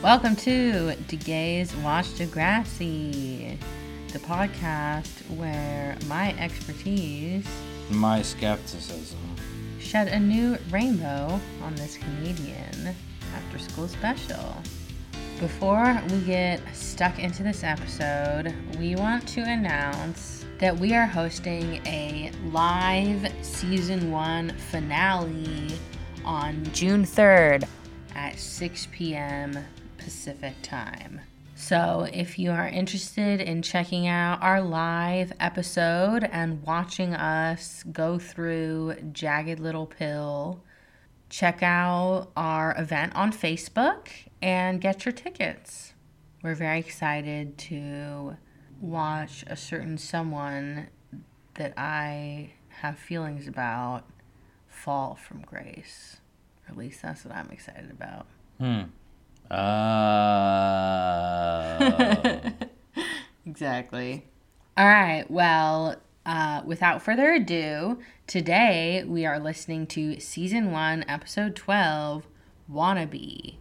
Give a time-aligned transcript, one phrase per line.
[0.00, 3.58] Welcome to De Gays Watch Degrassi,
[4.12, 7.44] the podcast where my expertise
[7.90, 9.18] My skepticism.
[9.80, 12.94] shed a new rainbow on this Canadian
[13.34, 14.62] after school special.
[15.40, 21.84] Before we get stuck into this episode, we want to announce that we are hosting
[21.88, 25.76] a live season one finale
[26.24, 27.66] on June 3rd
[28.14, 29.58] at 6 p.m.
[29.98, 31.20] Pacific time.
[31.54, 38.18] So, if you are interested in checking out our live episode and watching us go
[38.18, 40.62] through Jagged Little Pill,
[41.28, 44.08] check out our event on Facebook
[44.40, 45.94] and get your tickets.
[46.42, 48.36] We're very excited to
[48.80, 50.88] watch a certain someone
[51.54, 54.04] that I have feelings about
[54.68, 56.18] fall from grace.
[56.68, 58.26] At least that's what I'm excited about.
[58.58, 58.82] Hmm.
[59.50, 59.58] Uh,
[63.46, 64.26] Exactly.
[64.76, 65.24] All right.
[65.30, 72.26] Well, uh, without further ado, today we are listening to season one, episode 12,
[72.70, 73.54] Wannabe,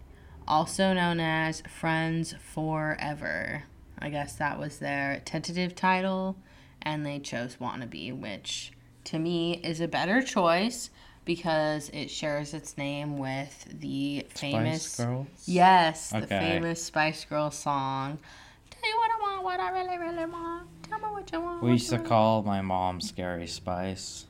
[0.46, 3.64] also known as Friends Forever.
[3.98, 6.36] I guess that was their tentative title,
[6.82, 8.74] and they chose Wannabe, which
[9.06, 10.90] to me is a better choice
[11.28, 14.84] because it shares its name with the famous.
[14.84, 15.28] Spice Girls?
[15.46, 18.18] Yes, the famous Spice Girl song.
[18.72, 20.68] Tell you what I want, what I really, really want.
[20.84, 21.62] Tell me what you want.
[21.62, 24.26] we used to really- call my mom Scary Spice.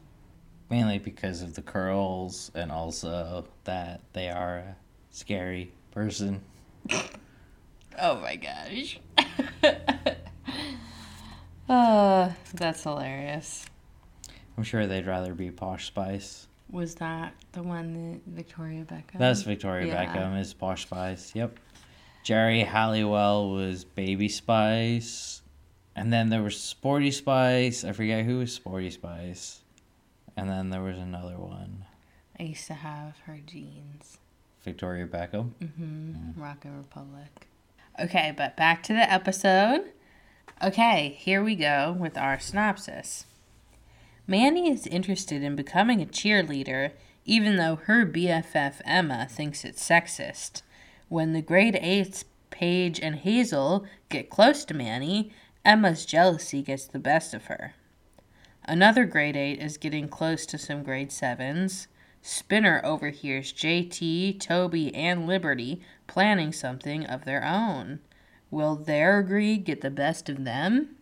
[0.70, 4.76] Mainly because of the curls and also that they are a
[5.12, 6.42] scary person.
[8.00, 9.00] Oh my gosh.
[11.68, 13.66] uh, that's hilarious.
[14.56, 16.48] I'm sure they'd rather be Posh Spice.
[16.70, 19.18] Was that the one that Victoria Beckham?
[19.20, 20.06] That's Victoria Yeah.
[20.06, 21.34] Beckham is Posh Spice.
[21.34, 21.60] Yep.
[22.24, 25.42] Geri Halliwell was Baby Spice.
[25.96, 27.84] And then there was Sporty Spice.
[27.84, 29.62] I forget who was Sporty Spice.
[30.36, 31.86] And then there was another one.
[32.40, 34.20] I used to have her jeans.
[34.64, 35.52] Victoria Beckham.
[35.62, 36.40] Mm-hmm.
[36.40, 37.48] Rocket Republic.
[38.00, 39.86] Okay, but back to the episode.
[40.62, 43.26] Okay, here we go with our synopsis.
[44.30, 46.92] Manny is interested in becoming a cheerleader,
[47.24, 50.64] even though her BFF Emma thinks it's sexist.
[51.08, 55.32] When the grade 8s, Paige and Hazel, get close to Manny,
[55.64, 57.76] Emma's jealousy gets the best of her.
[58.66, 61.88] Another grade 8 is getting close to some grade 7s.
[62.22, 68.00] Spinner overhears JT, Toby, and Liberty planning something of their own.
[68.52, 70.98] Will their greed get the best of them?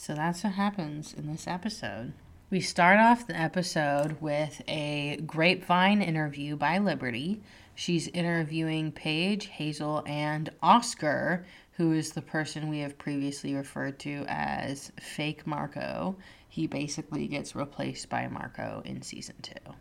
[0.00, 2.12] So that's what happens in this episode.
[2.50, 7.42] We start off the episode with a grapevine interview by Liberty.
[7.74, 14.24] She's interviewing Paige, Hazel, and Oscar, who is the person we have previously referred to
[14.28, 16.14] as fake Marco.
[16.48, 19.74] He basically gets replaced by Marco in season two.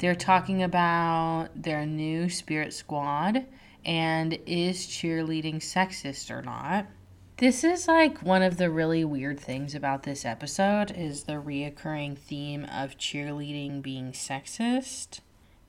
[0.00, 3.46] They're talking about their new spirit squad
[3.86, 6.86] and is cheerleading sexist or not.
[7.38, 12.18] This is like one of the really weird things about this episode is the reoccurring
[12.18, 15.20] theme of cheerleading being sexist.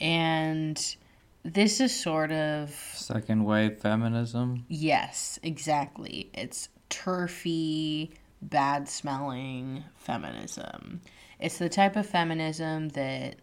[0.02, 0.96] And
[1.44, 4.66] this is sort of Second wave feminism.
[4.68, 6.32] Yes, exactly.
[6.34, 11.02] It's turfy, bad smelling feminism.
[11.40, 13.36] It's the type of feminism that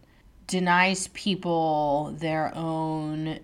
[0.47, 3.39] denies people their own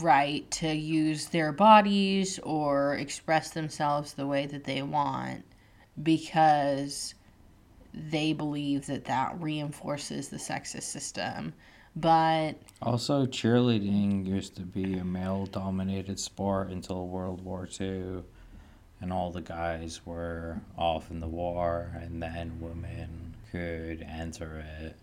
[0.00, 5.44] right to use their bodies or express themselves the way that they want
[6.02, 7.14] because
[7.92, 11.52] they believe that that reinforces the sexist system.
[11.96, 18.22] But Also, cheerleading used to be a male dominated sport until World War II,
[19.00, 24.96] and all the guys were off in the war, and then women could enter it.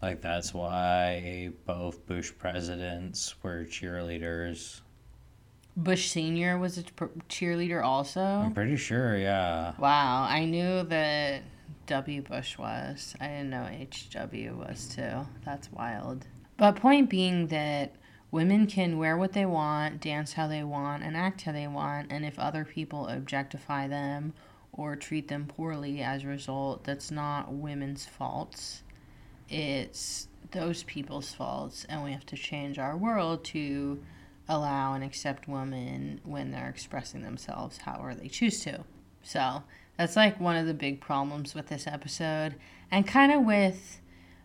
[0.00, 4.80] Like, that's why both Bush presidents were cheerleaders.
[5.76, 6.58] Bush Sr.
[6.58, 6.82] was a
[7.28, 8.20] cheerleader also.
[8.20, 9.74] I'm pretty sure, yeah.
[9.78, 11.42] Wow, I knew that
[11.86, 12.22] W.
[12.22, 13.14] Bush was.
[13.20, 15.26] I didn't know HW was too.
[15.44, 16.26] That's wild.
[16.56, 17.94] But point being that
[18.30, 22.12] women can wear what they want, dance how they want, and act how they want,
[22.12, 24.34] and if other people objectify them
[24.72, 28.82] or treat them poorly as a result, that's not women's faults.
[29.48, 34.02] It's those people's faults, and we have to change our world to
[34.48, 38.84] allow and accept women when they're expressing themselves however they choose to.
[39.22, 39.62] So
[39.96, 42.54] that's like one of the big problems with this episode,
[42.90, 44.00] and kind of with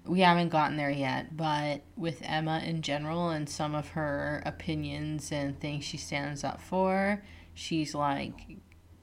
[0.05, 5.31] we haven't gotten there yet, but with Emma in general and some of her opinions
[5.31, 7.23] and things she stands up for,
[7.53, 8.33] she's like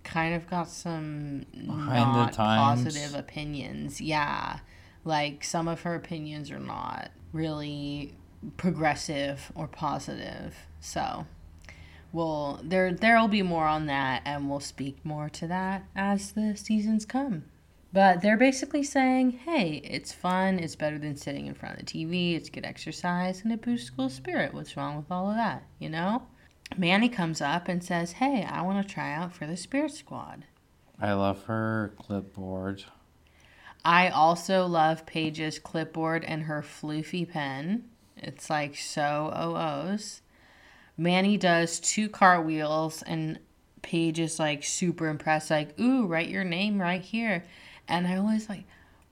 [0.03, 4.01] kind of got some Behind not positive opinions.
[4.01, 4.59] Yeah.
[5.05, 8.15] Like some of her opinions are not really
[8.57, 10.55] progressive or positive.
[10.81, 11.27] So,
[12.13, 16.57] well, there there'll be more on that and we'll speak more to that as the
[16.57, 17.45] seasons come.
[17.93, 21.93] But they're basically saying, hey, it's fun, it's better than sitting in front of the
[21.93, 24.55] TV, it's good exercise, and it boosts school spirit.
[24.55, 26.23] What's wrong with all of that, you know?
[26.77, 30.45] Manny comes up and says, hey, I want to try out for the Spirit Squad.
[31.01, 32.85] I love her clipboard.
[33.85, 37.85] I also love Paige's clipboard and her floofy pen.
[38.17, 40.21] It's like so OOs.
[40.97, 43.39] Manny does two cartwheels and
[43.83, 47.45] Paige is like super impressed, like, ooh, write your name right here.
[47.89, 48.65] And I was like,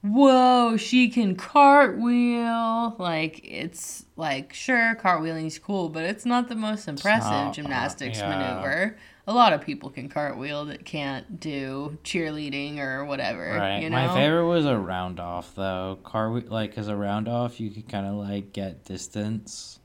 [0.03, 2.97] whoa, she can cartwheel.
[2.99, 8.19] Like, it's like, sure, cartwheeling's cool, but it's not the most impressive not, uh, gymnastics
[8.19, 8.29] yeah.
[8.29, 8.97] maneuver.
[9.29, 13.45] A lot of people can cartwheel that can't do cheerleading or whatever.
[13.45, 13.83] Right.
[13.83, 13.97] You know?
[13.97, 15.99] My favorite was a round off though.
[16.03, 19.81] Car like as a round off, you could kind of like get distance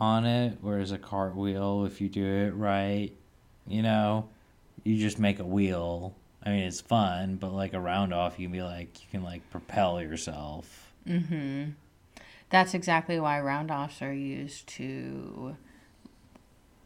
[0.00, 3.12] on it, whereas a cartwheel, if you do it right,
[3.68, 4.30] you know,
[4.84, 6.16] you just make a wheel.
[6.42, 9.22] I mean, it's fun, but like a round off, you can be like you can
[9.22, 10.94] like propel yourself.
[11.06, 11.72] Mm-hmm.
[12.48, 15.56] That's exactly why round offs are used to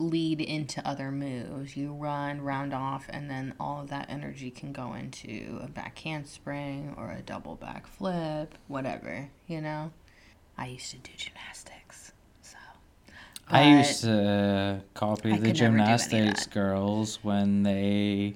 [0.01, 1.77] lead into other moves.
[1.77, 5.99] You run, round off, and then all of that energy can go into a back
[5.99, 9.93] handspring or a double back flip, whatever, you know?
[10.57, 12.13] I used to do gymnastics.
[12.43, 12.57] So
[13.49, 18.35] I used to copy I the could never do any of gymnastics girls when they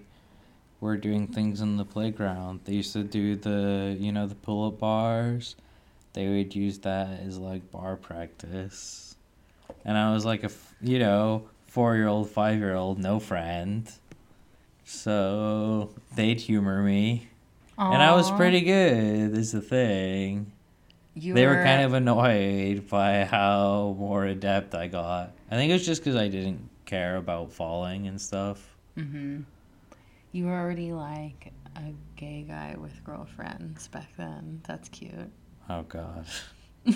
[0.81, 2.60] were doing things in the playground.
[2.64, 5.56] They used to do the, you know, the pull up bars.
[6.12, 9.17] They would use that as like bar practice.
[9.84, 10.50] And I was like a,
[10.81, 13.91] you know, four year old, five year old, no friend.
[14.85, 17.29] So they'd humor me.
[17.76, 20.53] And I was pretty good, is the thing.
[21.15, 25.32] you They were kind of annoyed by how more adept I got.
[25.50, 28.77] I think it was just because I didn't care about falling and stuff.
[28.94, 29.41] hmm
[30.31, 34.61] You were already like a gay guy with girlfriends back then.
[34.69, 35.32] That's cute.
[35.69, 36.27] Oh god,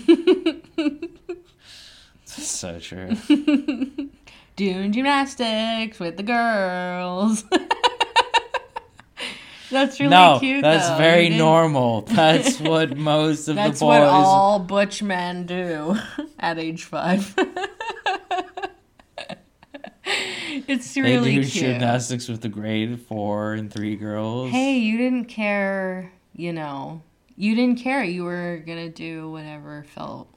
[2.24, 3.16] so true.
[4.58, 7.44] Doing gymnastics with the girls.
[9.70, 10.62] that's really no, cute.
[10.62, 10.96] that's though.
[10.96, 12.00] very normal.
[12.02, 13.68] That's what most of the boys.
[13.68, 15.96] That's what all butch men do
[16.40, 17.32] at age five.
[20.66, 21.64] it's really they do cute.
[21.64, 24.50] gymnastics with the grade four and three girls.
[24.50, 27.04] Hey, you didn't care, you know.
[27.36, 28.02] You didn't care.
[28.02, 30.28] You were gonna do whatever felt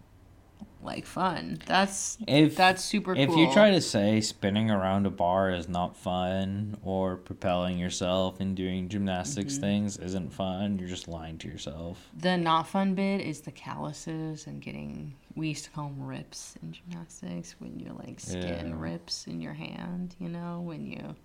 [0.84, 1.60] like fun.
[1.68, 3.38] That's if that's super if cool.
[3.38, 8.56] you try to say spinning around a bar is not fun or propelling yourself and
[8.56, 9.62] doing gymnastics Mm-hmm.
[9.62, 12.10] things isn't fun, you're just lying to yourself.
[12.18, 15.14] The not fun bit is the calluses and getting.
[15.36, 18.74] We used to call them rips in gymnastics when your like skin Yeah.
[18.76, 20.16] rips in your hand.
[20.20, 21.16] You know when you.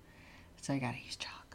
[0.61, 1.46] So I gotta use chalk.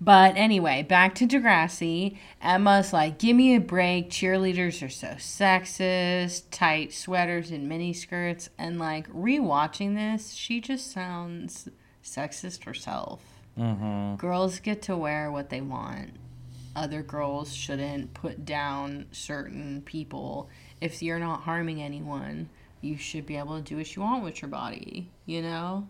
[0.00, 2.16] But anyway, back to Degrassi.
[2.40, 4.10] Emma's like, "Give me a break.
[4.10, 6.44] Cheerleaders are so sexist.
[6.50, 11.68] Tight sweaters and mini skirts." And like rewatching this, she just sounds
[12.02, 13.20] sexist herself
[13.58, 14.14] Mm-hmm.
[14.16, 16.12] girls get to wear what they want.
[16.74, 20.48] Other girls shouldn't put down certain people.
[20.80, 22.48] If you're not harming anyone,
[22.80, 25.88] you should be able to do what you want with your body, you know?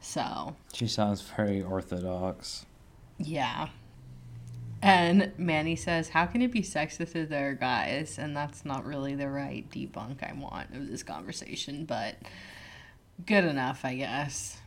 [0.00, 2.64] So, She sounds very orthodox.
[3.18, 3.68] Yeah.
[4.80, 8.18] And Manny says, How can it be sexist if there are guys?
[8.18, 12.16] And that's not really the right debunk I want of this conversation, but
[13.26, 14.58] good enough, I guess.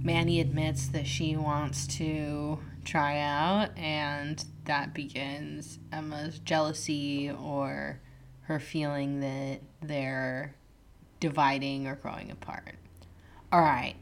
[0.00, 8.00] Manny admits that she wants to try out, and that begins Emma's jealousy or
[8.42, 10.54] her feeling that they're
[11.20, 12.76] dividing or growing apart.
[13.52, 13.96] All right.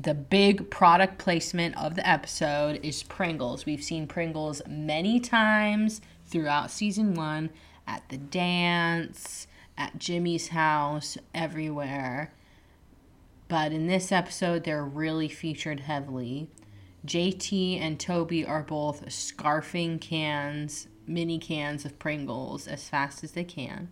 [0.00, 3.66] The big product placement of the episode is Pringles.
[3.66, 7.50] We've seen Pringles many times throughout season one
[7.84, 12.32] at the dance, at Jimmy's house, everywhere.
[13.48, 16.48] But in this episode, they're really featured heavily.
[17.04, 23.42] JT and Toby are both scarfing cans, mini cans of Pringles as fast as they
[23.42, 23.88] can.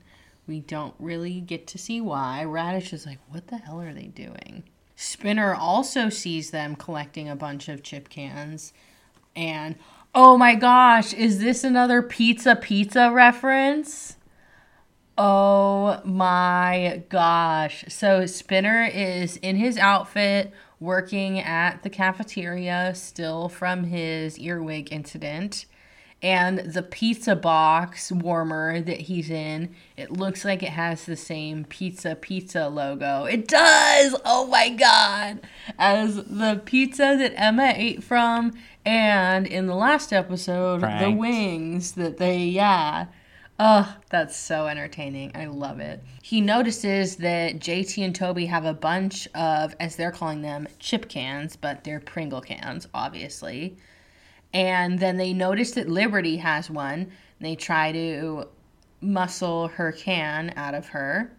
[0.46, 2.44] We don't really get to see why.
[2.46, 4.62] Raditch is like, what the hell are they doing?
[4.96, 8.72] Spinner also sees them collecting a bunch of chip cans
[9.36, 9.76] and,
[10.14, 14.16] Oh my gosh, is this another pizza pizza reference?
[15.18, 17.84] Oh my gosh.
[17.88, 25.66] So Spinner is in his outfit working at the cafeteria still from his earwig incident.
[26.26, 31.64] And the pizza box warmer that he's in, it looks like it has the same
[31.64, 33.26] pizza pizza logo.
[33.26, 34.20] It does!
[34.24, 35.46] Oh my god!
[35.78, 38.54] As the pizza that Emma ate from,
[38.84, 43.06] and in the last episode, the wings that they, yeah.
[43.60, 45.30] Oh, that's so entertaining.
[45.36, 46.02] I love it.
[46.22, 51.08] He notices that JT and Toby have a bunch of, as they're calling them, chip
[51.08, 53.76] cans, but they're Pringle cans, obviously.
[54.52, 57.12] And then they notice that Liberty has one.
[57.40, 58.48] They try to
[59.00, 61.32] muscle her can out of her.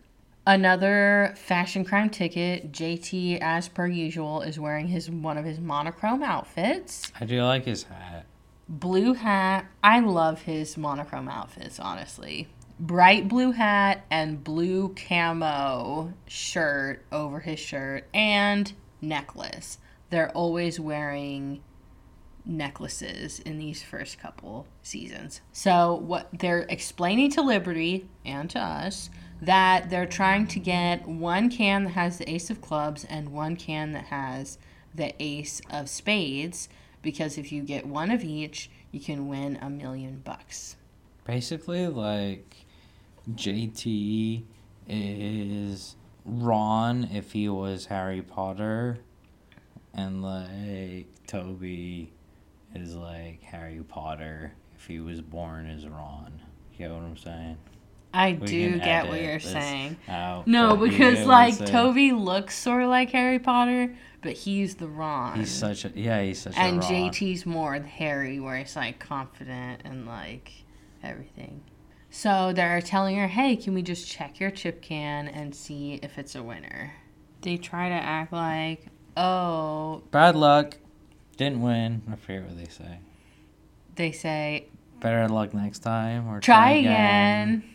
[0.45, 2.71] Another fashion crime ticket.
[2.71, 7.65] JT, as per usual, is wearing his one of his monochrome outfits I do like
[7.65, 8.25] his hat.
[8.69, 9.65] blue hat.
[9.83, 12.47] I love his monochrome outfits, honestly.
[12.79, 18.71] Bright blue hat and blue camo shirt over his shirt and
[19.01, 19.79] necklace.
[20.11, 21.61] They're always wearing
[22.47, 25.41] necklaces in these first couple seasons.
[25.51, 29.09] So, what they're explaining to Liberty and to us
[29.41, 33.55] that they're trying to get one can that has the ace of clubs and one
[33.55, 34.57] can that has
[34.95, 36.69] the ace of spades
[37.01, 40.75] because if you get one of each, you can win a million bucks.
[41.25, 42.65] Basically, like
[43.31, 44.43] JT
[44.87, 48.99] is Ron if he was Harry Potter,
[49.93, 52.11] and like Toby
[52.81, 56.41] is like Harry Potter if he was born as Ron.
[56.71, 57.57] You get what I'm saying?
[58.13, 59.97] I We do get what you're saying.
[60.07, 61.65] out, No, because get what I'm like.
[61.65, 65.39] Toby looks sort of like Harry Potter, but he's the Ron.
[65.39, 66.21] He's such a yeah.
[66.21, 66.93] He's such and a Ron.
[66.93, 70.51] And JT's more Harry, where he's like confident and like
[71.03, 71.61] everything.
[72.09, 76.17] So they're telling her, "Hey, can we just check your chip can and see if
[76.17, 76.93] it's a winner?"
[77.41, 80.77] They try to act like, "Oh," Bad luck.
[81.37, 82.01] Didn't win.
[82.11, 82.99] I forget what they say.
[83.95, 84.67] they say,
[84.99, 87.63] Better luck next time or "Try again."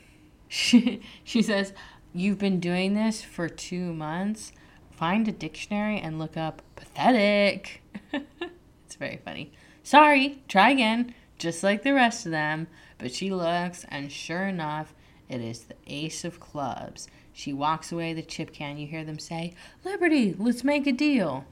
[0.48, 1.72] She she says,
[2.12, 4.52] "You've been doing this for two months.
[4.90, 9.52] Find a dictionary and look up pathetic." it's very funny.
[9.82, 12.66] Sorry, try again, just like the rest of them.
[12.98, 14.92] But she looks, and sure enough,
[15.28, 17.08] it is the ace of clubs.
[17.32, 18.76] She walks away the chip can.
[18.76, 19.54] You hear them say,
[19.84, 21.46] Liberty, let's make a deal.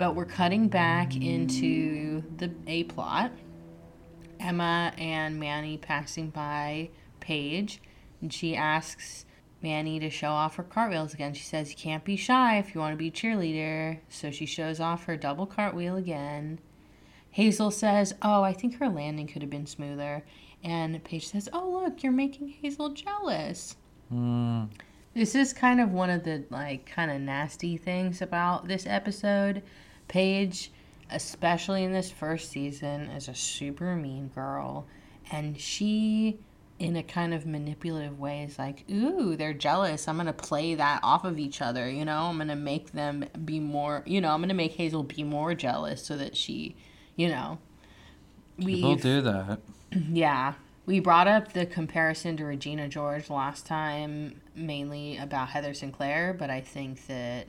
[0.00, 3.32] But we're cutting back into the A plot.
[4.40, 6.88] Emma and Manny passing by
[7.20, 7.82] Paige,
[8.22, 9.26] and she asks
[9.60, 11.34] Manny to show off her cartwheels again.
[11.34, 13.98] She says, You can't be shy if you want to be a cheerleader.
[14.08, 16.60] So she shows off her double cartwheel again.
[17.32, 20.24] Hazel says, Oh, I think her landing could have been smoother.
[20.64, 23.76] And Paige says, Oh, look, you're making Hazel jealous.
[24.08, 24.64] Hmm.
[25.12, 29.62] This is kind of one of the like kind of nasty things about this episode.
[30.10, 30.72] Paige,
[31.10, 34.86] especially in this first season, is a super mean girl,
[35.30, 36.40] and she
[36.80, 40.08] in a kind of manipulative way is like, "Ooh, they're jealous.
[40.08, 42.24] I'm going to play that off of each other, you know?
[42.24, 45.22] I'm going to make them be more, you know, I'm going to make Hazel be
[45.22, 46.74] more jealous so that she,
[47.16, 47.58] you know,
[48.58, 49.60] People we've do that.
[49.92, 50.54] yeah.
[50.86, 56.50] We brought up the comparison to Regina George last time, mainly about Heather Sinclair, but
[56.50, 57.46] I think that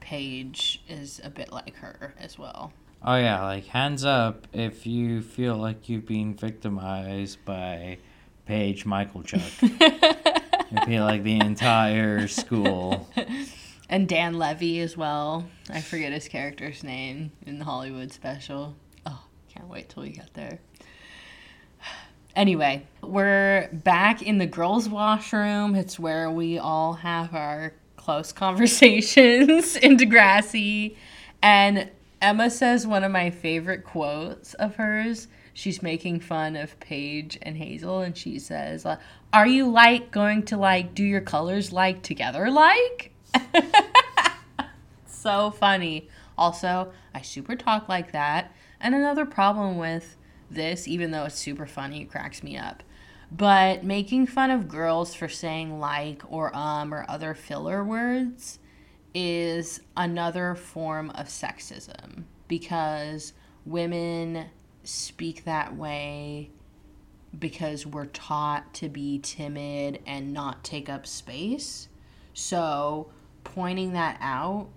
[0.00, 2.72] Paige is a bit like her as well.
[3.02, 7.98] Oh yeah, like hands up if you feel like you've been victimized by
[8.46, 9.42] Paige Michalchuk.
[9.62, 13.08] I feel like the entire school.
[13.90, 15.48] And Dan Levy as well.
[15.70, 18.76] I forget his character's name in the Hollywood special.
[19.06, 20.60] Oh, can't wait till we get there.
[22.36, 25.74] Anyway, we're back in the girls' washroom.
[25.74, 27.72] It's where we all have our
[28.08, 30.96] close conversations in Degrassi.
[31.42, 31.90] And
[32.22, 35.28] Emma says one of my favorite quotes of hers.
[35.52, 38.96] She's making fun of Paige and Hazel, and she says, uh,
[39.30, 43.12] "Are you like going to like do your colors like together like?"
[45.06, 46.08] so funny.
[46.38, 48.54] Also, I super talk like that.
[48.80, 50.16] And another problem with
[50.50, 52.82] this, even though it's super funny, it cracks me up.
[53.30, 58.58] But making fun of girls for saying like or um or other filler words
[59.14, 63.32] is another form of sexism because
[63.64, 64.46] women
[64.84, 66.50] speak that way
[67.38, 71.88] because we're taught to be timid and not take up space.
[72.32, 73.10] So,
[73.44, 74.68] pointing that out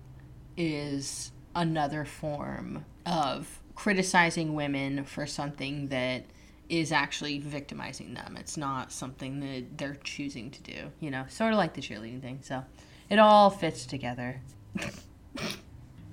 [0.56, 6.24] is another form of criticizing women for something that
[6.72, 8.34] is actually victimizing them.
[8.40, 12.22] It's not something that they're choosing to do, you know, sort of like the cheerleading
[12.22, 12.38] thing.
[12.40, 12.64] So
[13.10, 14.40] it all fits together.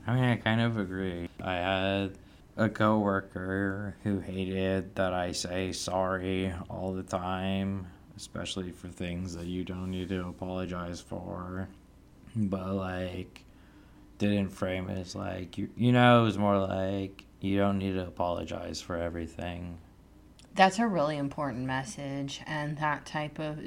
[0.05, 1.29] I mean, I kind of agree.
[1.41, 2.17] I had
[2.57, 7.87] a coworker who hated that I say sorry all the time,
[8.17, 11.69] especially for things that you don't need to apologize for.
[12.35, 13.45] But like
[14.17, 17.93] didn't frame it as like you you know, it was more like you don't need
[17.93, 19.77] to apologize for everything.
[20.55, 23.59] That's a really important message, and that type of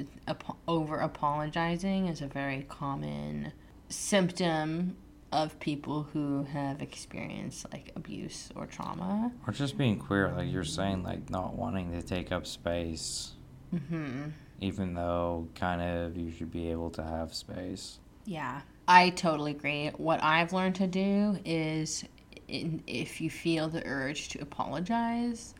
[0.67, 3.53] over apologizing is a very common
[3.89, 4.97] symptom
[5.31, 9.31] of people who have experienced like abuse or trauma.
[9.47, 13.31] Or just being queer, like you're saying, like not wanting to take up space,
[13.71, 14.29] hmm
[14.61, 17.99] even though kind of you should be able to have space.
[18.25, 19.89] Yeah, I totally agree.
[19.97, 22.05] What I've learned to do is
[22.47, 25.53] in, if you feel the urge to apologize,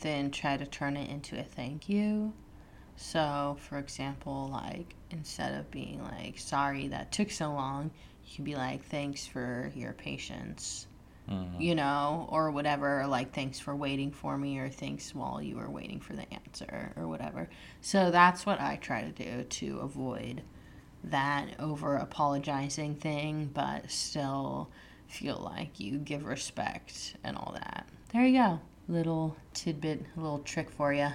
[0.00, 2.32] then try to turn it into a thank you.
[2.96, 7.90] So, for example, like instead of being like, sorry that took so long,
[8.26, 10.86] you can be like, thanks for your patience,
[11.30, 11.60] Mm.
[11.60, 15.68] you know, or whatever, like, thanks for waiting for me, or thanks while you were
[15.68, 17.50] waiting for the answer, or whatever.
[17.82, 20.42] So, that's what I try to do to avoid
[21.04, 24.70] that over apologizing thing, but still
[25.06, 27.86] feel like you give respect and all that.
[28.12, 28.60] There you go.
[28.88, 31.08] Little tidbit, little trick for you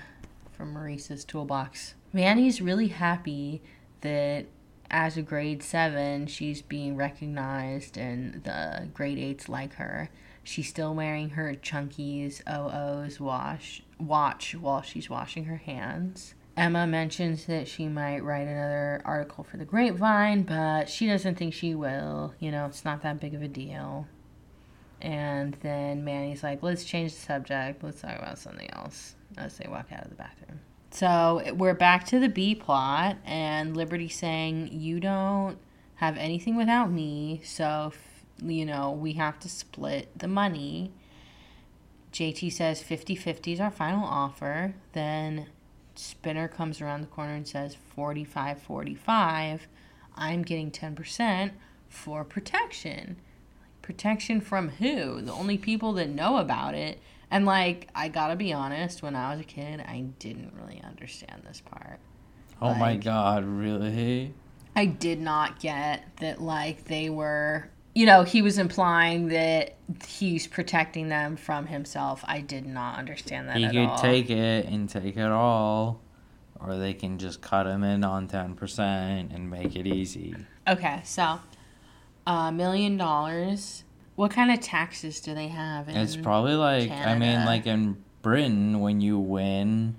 [0.52, 1.96] from Maurice's toolbox.
[2.14, 3.64] Manny's really happy
[4.02, 4.46] that
[4.92, 10.10] as a grade seven, she's being recognized and the grade eights like her.
[10.44, 16.36] She's still wearing her Chunky's OO's wash watch while she's washing her hands.
[16.56, 21.54] Emma mentions that she might write another article for the Grapevine, but she doesn't think
[21.54, 22.36] she will.
[22.40, 24.08] You know, it's not that big of a deal.
[25.04, 27.84] And then Manny's like, let's change the subject.
[27.84, 30.62] Let's talk about something else as they walk out of the bathroom.
[30.92, 35.58] So we're back to the B plot, and Liberty saying, You don't
[35.96, 37.92] have anything without me, so,
[38.42, 40.92] you know, we have to split the money.
[42.14, 44.76] JT says 50 50 is our final offer.
[44.94, 45.48] Then
[45.96, 49.68] Spinner comes around the corner and says 45 45.
[50.16, 51.52] I'm getting 10%
[51.90, 53.18] for protection.
[53.84, 55.22] Protection from who?
[55.22, 57.00] The only people that know about it.
[57.30, 61.44] And like, I gotta be honest, when I was a kid, I didn't really understand
[61.48, 62.00] this part.
[62.62, 64.34] Oh my god, really?
[64.76, 69.76] I did not get that, like, they were, you know, he was implying that
[70.08, 72.24] he's protecting them from himself.
[72.28, 73.98] I did not understand that He could all.
[73.98, 76.00] take it and take it all,
[76.60, 78.80] or they can just cut him in on 10%
[79.36, 80.34] and make it easy.
[80.68, 81.40] okay, so
[82.26, 83.84] a million dollars.
[84.16, 85.90] What kind of taxes do they have?
[85.90, 89.96] In, It's probably like, I mean, like in Britain, when you win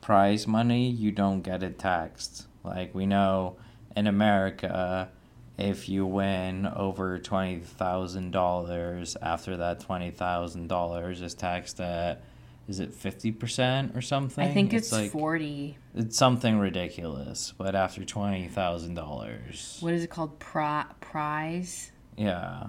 [0.00, 2.46] prize money, you don't get it taxed.
[2.64, 3.56] Like we know
[3.96, 5.08] in America,
[5.56, 12.22] if you win over $20,000, after that $20,000 is taxed at,
[12.68, 14.44] is it 50% or something?
[14.44, 15.76] I think it's, like, forty.
[15.94, 19.82] it's something ridiculous, but after $20,000.
[19.82, 20.38] What is it called?
[20.38, 21.92] Pri- prize.
[22.16, 22.68] Yeah.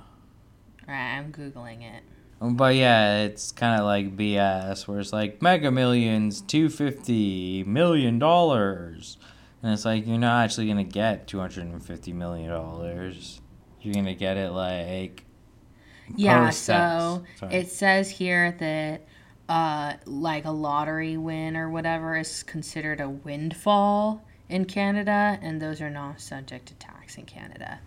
[0.87, 2.03] Right, I'm googling it.
[2.41, 7.63] Um, but yeah, it's kind of like BS, where it's like Mega Millions, two fifty
[7.63, 9.17] million dollars,
[9.63, 13.39] and it's like you're not actually gonna get two hundred and fifty million dollars.
[13.81, 15.23] You're gonna get it like
[16.15, 17.53] Yeah, so Sorry.
[17.55, 19.07] it says here that
[19.49, 25.81] uh like a lottery win or whatever is considered a windfall in Canada and those
[25.81, 27.79] are not subject to tax in Canada.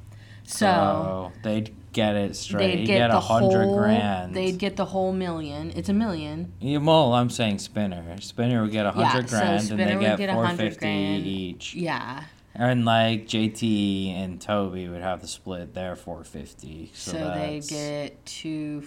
[0.44, 2.76] So so they'd get it straight.
[2.76, 4.34] they'd get, get a hundred grand.
[4.34, 5.72] they'd get the whole million.
[5.76, 6.52] It's a million.
[6.60, 8.18] Yeah, well, I'm saying Spinner.
[8.20, 11.74] Spinner would get a Yeah, hundred so grand, and they get get four fifty each.
[11.74, 12.24] Yeah.
[12.54, 16.90] And like JT and Toby would have to split their four fifty.
[16.94, 18.80] So, So, they get two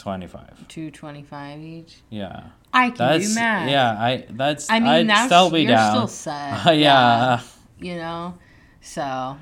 [0.00, 0.66] twenty five.
[0.68, 1.98] two twenty five each.
[2.10, 2.44] Yeah.
[2.72, 3.68] I can That's do math.
[3.70, 3.90] yeah.
[3.92, 5.92] I that's I mean I'd that's still be you're down.
[5.94, 6.66] still set.
[6.66, 7.40] Uh, yeah.
[7.78, 8.38] you know
[8.80, 9.36] so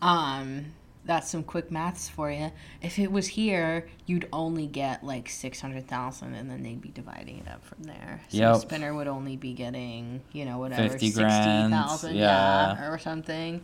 [0.00, 0.66] um
[1.04, 6.34] that's some quick maths for you if it was here you'd only get like 600000
[6.34, 8.56] and then they'd be dividing it up from there so Yep.
[8.60, 12.74] spinner would only be getting you know whatever 50 grand, 60000 yeah.
[12.78, 13.62] yeah or something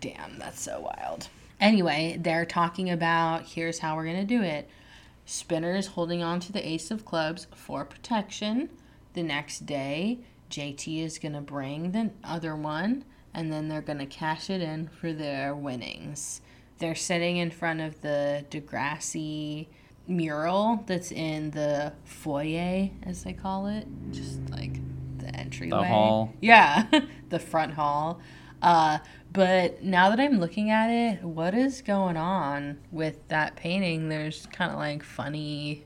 [0.00, 1.28] damn that's so wild
[1.60, 4.68] anyway they're talking about here's how we're gonna do it
[5.26, 8.70] spinner is holding on to the ace of clubs for protection
[9.12, 10.18] the next day
[10.50, 13.04] JT is going to bring the other one
[13.36, 16.40] and then they're going to cash it in for their winnings.
[16.78, 19.66] They're sitting in front of the Degrassi
[20.08, 24.78] mural that's in the foyer, as they call it, just like
[25.18, 25.70] the entryway.
[25.70, 26.34] The hall?
[26.40, 26.86] Yeah,
[27.28, 28.20] the front hall.
[28.62, 28.98] Uh,
[29.36, 34.08] but now that I'm looking at it, what is going on with that painting?
[34.08, 35.84] There's kind of like funny,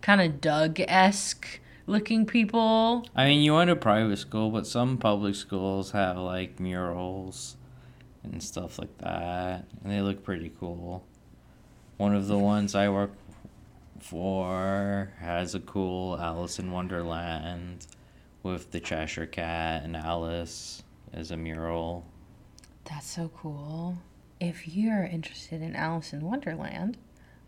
[0.00, 3.06] kind of Doug esque looking people.
[3.14, 7.56] I mean, you went to private school, but some public schools have like murals
[8.24, 11.06] and stuff like that, and they look pretty cool.
[11.98, 13.12] One of the ones I work
[14.00, 17.86] for has a cool Alice in Wonderland
[18.42, 22.06] with the Cheshire Cat and Alice as a mural.
[22.84, 23.98] That's so cool.
[24.40, 26.96] If you're interested in Alice in Wonderland,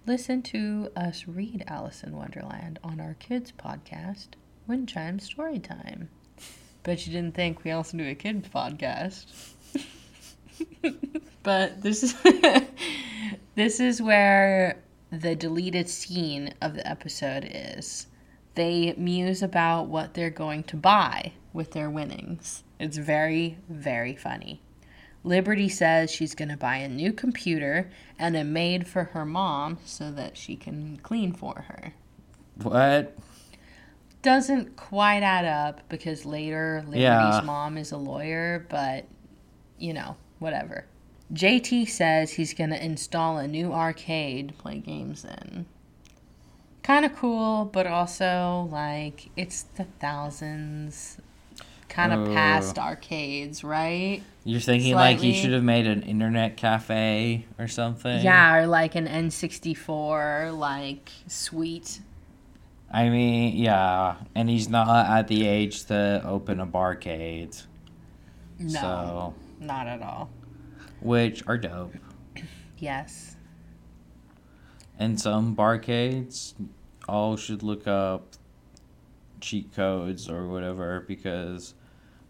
[0.07, 4.29] listen to us read Alice in Wonderland on our kids podcast,
[4.67, 6.07] Wind Chime Storytime.
[6.85, 9.27] Bet you didn't think we also do a kids podcast.
[11.43, 12.15] but this is
[13.55, 18.07] this is where the deleted scene of the episode is.
[18.55, 22.63] They muse about what they're going to buy with their winnings.
[22.79, 24.61] It's very, very funny.
[25.25, 29.79] Liberty says she's going to buy a new computer and a maid for her mom
[29.85, 31.95] so that she can clean for her.
[32.63, 33.17] What?
[34.23, 37.41] Doesn't quite add up because later Liberty's Yeah.
[37.45, 39.07] mom is a lawyer, but
[39.79, 40.87] you know, whatever.
[41.33, 45.67] JT says he's going to install a new arcade to play games in.
[46.83, 51.19] Kind of cool, but also like it's the thousands,
[51.95, 54.21] kind of past arcades, right?
[54.45, 55.41] You're thinking like he Slightly.
[55.41, 58.23] should have made an internet cafe or something?
[58.23, 62.01] Yeah, or like an N64 like suite.
[62.93, 67.63] I mean, yeah, and he's not at the age to open a barcade.
[68.59, 70.31] No, So, not at all.
[71.01, 71.95] which are dope.
[72.79, 73.37] Yes.
[74.99, 76.55] And some barcades
[77.09, 78.35] all should look up
[79.41, 81.75] cheat codes or whatever because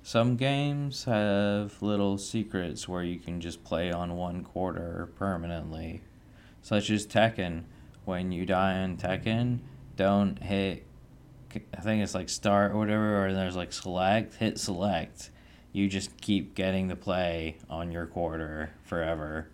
[0.04, 6.02] some games have little secrets where you can just play on one quarter permanently.
[6.60, 7.64] Such as Tekken.
[8.04, 9.60] When you die in Tekken,
[9.96, 10.84] don't hit
[11.54, 15.30] I think it's like start or whatever or there's like select, hit select.
[15.72, 19.48] You just keep getting to play on your quarter forever.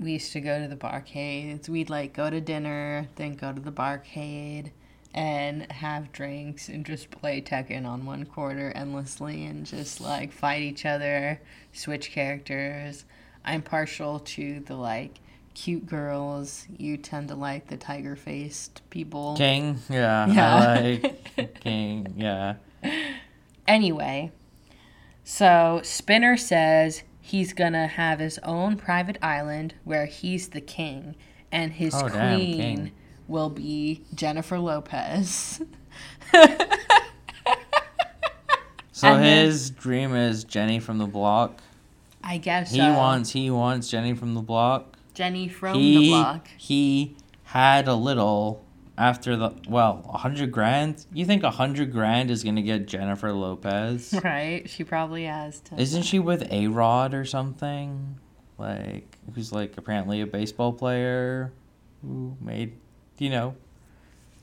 [0.00, 1.68] We used to go to the barcades.
[1.68, 4.70] We'd like go to dinner, then go to the barcade
[5.14, 10.62] and have drinks and just play Tekken on one quarter endlessly and just like fight
[10.62, 11.40] each other,
[11.72, 13.04] switch characters.
[13.44, 15.18] I'm partial to the like
[15.54, 16.66] cute girls.
[16.78, 19.36] You tend to like the tiger faced people.
[19.36, 20.54] King, yeah, Yeah.
[20.56, 22.54] I like King, yeah.
[23.66, 24.32] Anyway,
[25.24, 31.14] so Spinner says he's gonna have his own private island where he's the king,
[31.52, 32.92] and his Oh, damn, queen king.
[33.28, 35.60] Will be Jennifer Lopez.
[38.94, 41.60] So And then- his dream is Jenny from the block.
[42.22, 42.92] I guess He so.
[42.92, 44.96] wants he wants Jenny from the block.
[45.14, 46.48] Jenny from he the block.
[46.56, 48.64] he had a little
[48.96, 51.04] after the well a hundred grand.
[51.12, 54.14] You think a hundred grand is gonna get Jennifer Lopez?
[54.24, 54.68] Right?
[54.70, 55.80] She probably has to.
[55.80, 58.20] Isn't she with A Rod or something?
[58.58, 61.52] Like who's like apparently a baseball player
[62.02, 62.74] who made
[63.22, 63.54] you know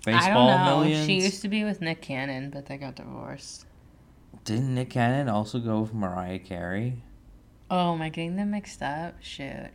[0.05, 0.79] baseball I don't know.
[0.79, 1.05] millions.
[1.05, 3.65] She used to be with Nick Cannon, but they got divorced.
[4.45, 7.03] Didn't Nick Cannon also go with Mariah Carey?
[7.69, 9.15] Oh, am I getting them mixed up?
[9.19, 9.71] Shoot.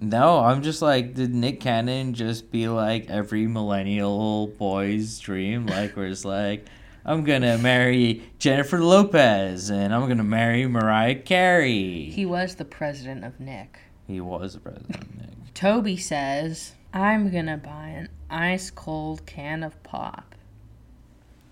[0.00, 5.66] No, I'm just like, did Nick Cannon just be like every millennial boy's dream?
[5.66, 6.66] Like, where it's like,
[7.04, 12.10] I'm gonna marry Jennifer Lopez and I'm gonna marry Mariah Carey.
[12.10, 13.78] He was the president of Nick.
[14.06, 15.54] He was the president, of Nick.
[15.54, 20.34] Toby says, I'm gonna buy an ice cold can of pop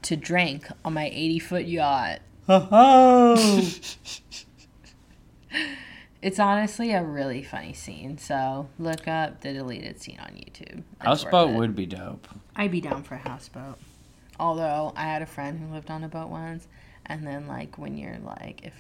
[0.03, 2.21] to drink on my 80 foot yacht.
[2.49, 3.71] Oh,
[6.23, 10.79] It's honestly a really funny scene, so look up the deleted scene on YouTube.
[10.79, 12.27] It's houseboat would be dope.
[12.57, 13.79] I'd be down for a houseboat.
[14.41, 16.67] Although I had a friend who lived on a boat once,
[17.05, 18.75] and then like when you're like if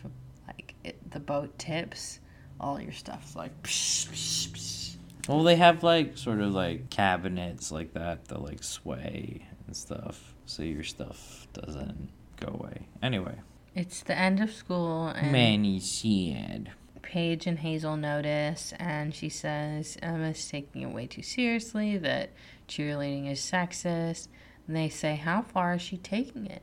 [0.49, 2.19] like it, the boat tips,
[2.59, 3.62] all your stuff's like.
[3.62, 4.96] Psh, psh, psh.
[5.29, 10.35] Well, they have like sort of like cabinets like that that like sway and stuff,
[10.47, 12.11] so your stuff doesn't
[12.41, 12.87] go away.
[13.03, 13.35] Anyway,
[13.75, 16.71] It's the end of school, and Manny said.
[17.03, 22.31] Paige and Hazel notice, and she says Emma's taking it way too seriously, that
[22.69, 24.27] cheerleading is sexist.
[24.67, 26.62] And they say, How far is she taking it?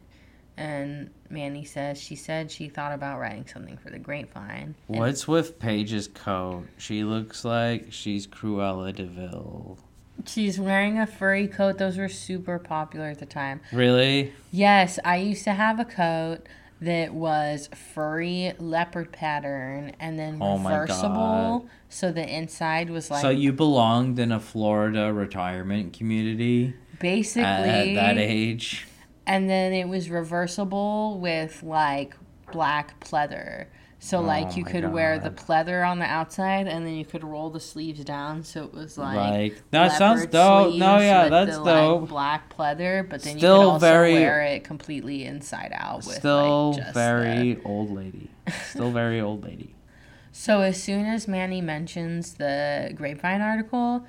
[0.56, 4.76] And Manny says she said she thought about writing something for the grapevine.
[4.88, 6.66] And- What's with Paige's coat?
[6.78, 9.78] She looks like she's Cruella de Vil.
[10.26, 11.80] She's wearing a furry coat.
[11.80, 13.62] Those were super popular at the time.
[13.72, 14.32] Really?
[14.52, 16.48] Yes, I used to have a coat
[16.82, 21.60] that was furry leopard pattern and then Oh my reversible.
[21.60, 21.70] God.
[21.90, 27.88] So the inside was like so you belonged in a Florida retirement community basically at,
[27.88, 28.88] at that age?
[29.26, 32.16] And then it was reversible with like
[32.52, 33.66] black pleather.
[34.00, 35.38] So oh like Oh you could wear the God.
[35.48, 38.98] pleather on the outside and then you could roll the sleeves down so it was
[38.98, 40.76] like Like, that sounds dope.
[40.76, 42.10] No, yeah, that's the, like, dope.
[42.10, 46.16] black pleather, but then you Still could also very- wear it completely inside out with
[46.18, 48.30] Still like, just very the- old lady.
[48.70, 49.74] Still very old lady.
[50.34, 54.04] So as soon as Manny mentions the grapevine article,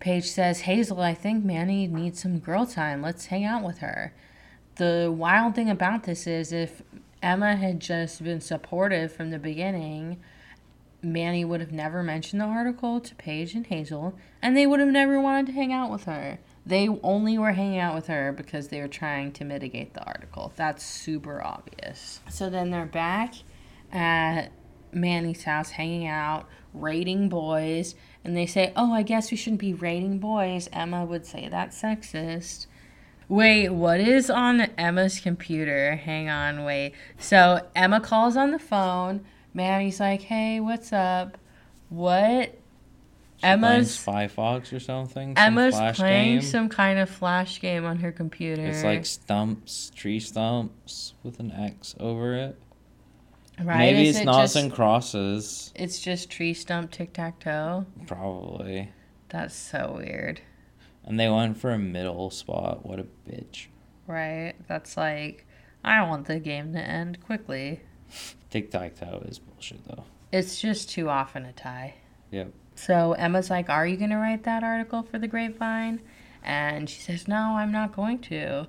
[0.00, 3.02] Paige says, Hazel, I think Manny needs some girl time.
[3.02, 4.14] Let's hang out with her.
[4.76, 6.82] The wild thing about this is if
[7.22, 10.18] Emma had just been supportive from the beginning,
[11.02, 14.88] Manny would have never mentioned the article to Paige and Hazel, and they would have
[14.88, 16.38] never wanted to hang out with her.
[16.64, 20.52] They only were hanging out with her because they were trying to mitigate the article.
[20.56, 22.20] That's super obvious.
[22.30, 23.34] So then they're back
[23.92, 24.50] at
[24.92, 29.74] Manny's house hanging out, rating boys, and they say, Oh, I guess we shouldn't be
[29.74, 30.68] rating boys.
[30.72, 32.66] Emma would say that's sexist.
[33.28, 35.96] Wait, what is on Emma's computer?
[35.96, 36.94] Hang on, wait.
[37.18, 39.24] So Emma calls on the phone.
[39.54, 41.38] Manny's like, Hey, what's up?
[41.88, 42.56] What?
[43.40, 45.34] She Emma's Spy Fox or something.
[45.34, 46.42] Some Emma's flash playing game.
[46.42, 48.66] some kind of flash game on her computer.
[48.66, 52.58] It's like stumps, tree stumps with an X over it.
[53.64, 53.78] Right?
[53.78, 55.72] Maybe Is it's it noughts just- and crosses.
[55.74, 57.86] It's just tree stump tic tac toe.
[58.06, 58.92] Probably.
[59.28, 60.40] That's so weird,
[61.04, 62.84] And they went for a middle spot.
[62.84, 63.66] What a bitch.
[64.06, 64.54] right?
[64.66, 65.46] That's like,
[65.84, 67.80] I want the game to end quickly.
[68.50, 70.02] Tic tac toe is bullshit though.
[70.32, 71.94] It's just too often a tie.
[72.32, 72.52] Yep.
[72.74, 76.00] So Emma's like, Are you going to write that article for the grapevine?
[76.42, 78.66] And she says, No, I'm not going to.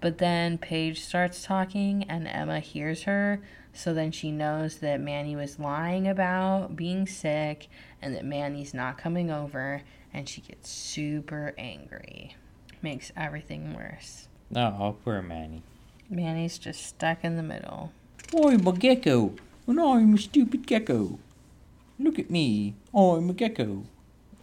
[0.00, 3.40] But then Paige starts talking and Emma hears her.
[3.74, 7.68] So then she knows that Manny was lying about being sick
[8.00, 9.82] and that Manny's not coming over.
[10.12, 12.36] And she gets super angry.
[12.82, 14.28] Makes everything worse.
[14.48, 15.62] No, oh, poor Manny.
[16.08, 17.92] Manny's just stuck in the middle.
[18.32, 19.34] I'm a gecko,
[19.66, 21.18] and I'm a stupid gecko.
[21.98, 23.84] Look at me, I'm a gecko.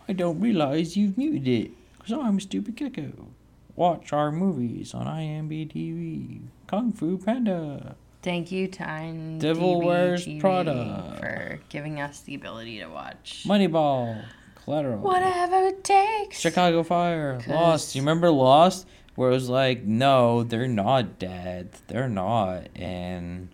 [0.08, 3.28] I don't realize you've muted it, because I'm a stupid gecko.
[3.76, 6.42] Watch our movies on IMDb TV.
[6.68, 7.96] Kung Fu Panda.
[8.22, 11.18] Thank you to IMDb Devil Wears TV Prada.
[11.20, 14.24] for giving us the ability to watch Moneyball.
[14.64, 15.00] Collateral.
[15.00, 16.40] whatever it takes.
[16.40, 17.40] Chicago Fire.
[17.40, 17.96] 'Cause- Lost.
[17.96, 18.88] You remember Lost?
[19.16, 21.70] Where it was like, no, they're not dead.
[21.88, 23.50] They're not in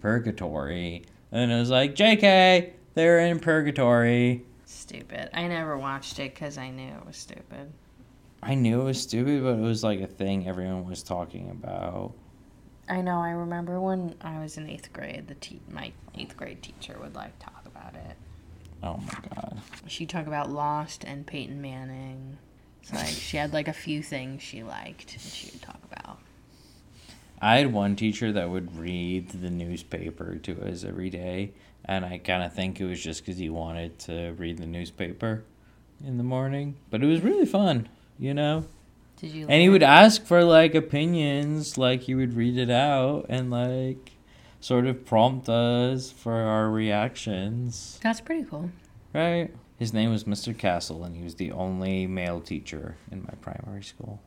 [0.00, 1.02] purgatory.
[1.32, 4.44] And it was like, JK, they're in purgatory.
[4.64, 5.28] Stupid.
[5.34, 7.72] I never watched it because I knew it was stupid.
[8.42, 12.12] I knew it was stupid, but it was like a thing everyone was talking about.
[12.88, 13.20] I know.
[13.20, 17.14] I remember when I was in eighth grade, the te- my eighth grade teacher would
[17.14, 18.16] like talk about it.
[18.82, 19.60] Oh my god.
[19.86, 22.38] She'd talk about Lost and Peyton Manning.
[22.82, 26.18] It's like she had like a few things she liked, and she would talk about.
[27.40, 31.52] I had one teacher that would read the newspaper to us every day,
[31.84, 35.44] and I kind of think it was just because he wanted to read the newspaper
[36.04, 36.76] in the morning.
[36.90, 38.66] But it was really fun, you know?
[39.16, 39.46] Did you?
[39.48, 44.12] And he would ask for like opinions, like he would read it out and like
[44.60, 48.70] sort of prompt us for our reactions, That's pretty cool.
[49.12, 49.50] right?
[49.78, 50.56] His name was Mr.
[50.56, 54.20] Castle, and he was the only male teacher in my primary school.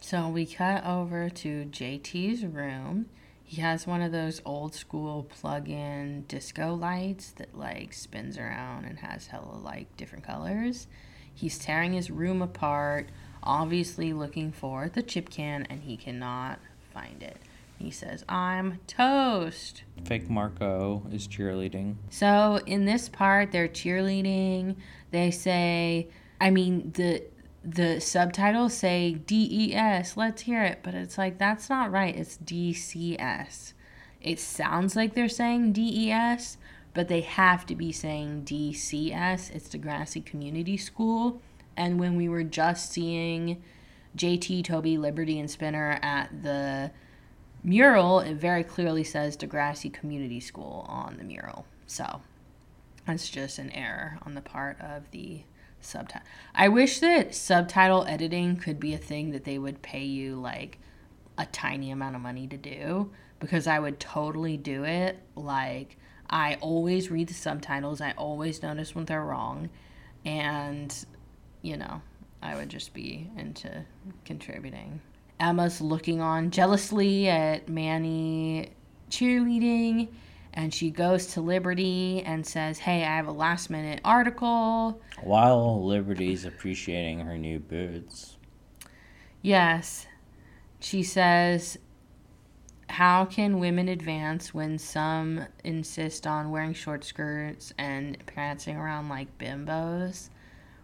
[0.00, 3.06] So we cut over to JT's room.
[3.42, 8.84] He has one of those old school plug in disco lights that like spins around
[8.84, 10.86] and has hella like different colors.
[11.34, 13.08] He's tearing his room apart,
[13.42, 16.58] obviously looking for the chip can, and he cannot
[16.92, 17.36] find it.
[17.78, 19.84] He says, I'm toast.
[20.04, 21.96] Fake Marco is cheerleading.
[22.10, 24.76] So in this part, they're cheerleading.
[25.12, 26.08] They say,
[26.40, 27.24] I mean, the
[27.64, 30.16] the subtitles say DES.
[30.16, 32.14] Let's hear it, but it's like that's not right.
[32.14, 33.72] It's DCS.
[34.20, 36.58] It sounds like they're saying DES,
[36.92, 39.54] but they have to be saying DCS.
[39.54, 41.40] It's Degrassi Community School.
[41.76, 43.62] And when we were just seeing
[44.16, 46.90] JT, Toby, Liberty, and Spinner at the
[47.62, 51.66] mural, it very clearly says Degrassi Community School on the mural.
[51.86, 52.22] So
[53.06, 55.42] that's just an error on the part of the
[55.80, 56.26] subtitle.
[56.54, 60.78] I wish that subtitle editing could be a thing that they would pay you like
[61.38, 65.18] a tiny amount of money to do because I would totally do it.
[65.34, 65.96] Like,
[66.28, 69.70] I always read the subtitles, I always notice when they're wrong,
[70.24, 70.94] and
[71.62, 72.00] you know,
[72.42, 73.84] I would just be into
[74.24, 75.00] contributing.
[75.38, 78.70] Emma's looking on jealously at Manny
[79.10, 80.08] cheerleading,
[80.52, 85.00] and she goes to Liberty and says, Hey, I have a last minute article.
[85.22, 88.36] While Liberty's appreciating her new boots.
[89.42, 90.06] Yes.
[90.80, 91.78] She says,
[92.88, 99.38] How can women advance when some insist on wearing short skirts and prancing around like
[99.38, 100.30] bimbos?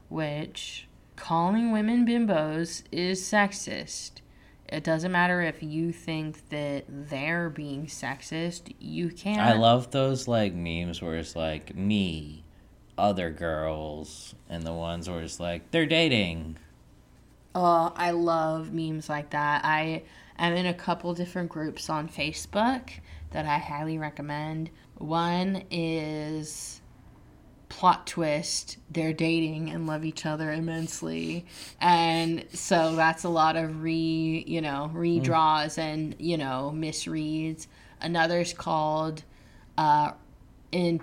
[0.08, 4.20] Which calling women bimbos is sexist.
[4.68, 9.40] It doesn't matter if you think that they're being sexist, you can't.
[9.40, 12.44] I love those like memes where it's like me,
[12.98, 16.58] other girls, and the ones where it's like they're dating.
[17.54, 19.64] Oh, I love memes like that.
[19.64, 20.02] I
[20.36, 22.90] am in a couple different groups on Facebook
[23.30, 24.70] that I highly recommend.
[24.98, 26.80] One is
[27.68, 31.44] plot twist they're dating and love each other immensely.
[31.80, 37.66] And so that's a lot of re you know redraws and you know misreads.
[38.00, 39.24] Another's called
[39.76, 40.12] uh
[40.72, 41.00] in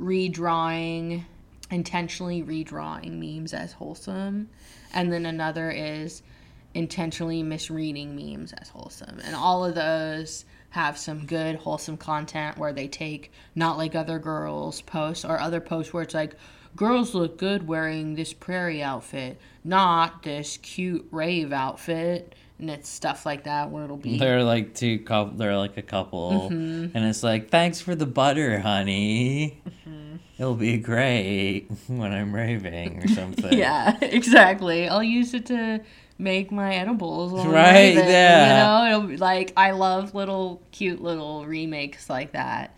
[0.00, 1.24] redrawing
[1.70, 4.48] intentionally redrawing memes as wholesome.
[4.92, 6.22] And then another is
[6.74, 9.20] intentionally misreading memes as wholesome.
[9.24, 10.44] And all of those
[10.76, 15.58] have some good wholesome content where they take not like other girls posts or other
[15.58, 16.34] posts where it's like
[16.76, 23.24] girls look good wearing this prairie outfit not this cute rave outfit and it's stuff
[23.24, 25.36] like that where it'll be They're like two couple.
[25.36, 26.96] They're like a couple, mm-hmm.
[26.96, 29.60] and it's like thanks for the butter, honey.
[29.68, 30.16] Mm-hmm.
[30.38, 33.52] It'll be great when I'm raving or something.
[33.58, 35.80] yeah exactly i'll use it to
[36.18, 38.46] make my edibles Right, yeah.
[38.48, 42.76] you know it'll be like i love little cute little remakes like that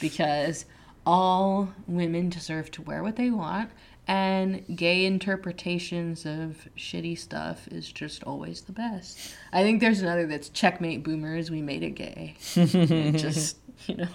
[0.00, 0.66] because
[1.04, 3.70] all women deserve to wear what they want
[4.08, 9.34] and gay interpretations of shitty stuff is just always the best.
[9.52, 12.36] I think there's another that's checkmate boomers we made it gay.
[12.54, 14.08] It just you know.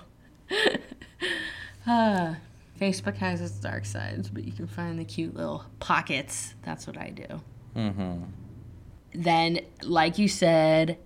[1.88, 2.38] Ah,
[2.80, 6.54] facebook has its dark sides but you can find the cute little pockets.
[6.64, 7.42] That's what i do.
[7.76, 8.24] Mm-hmm.
[9.14, 10.98] Then, like you said,